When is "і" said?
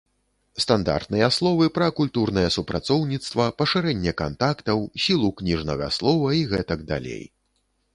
6.41-6.47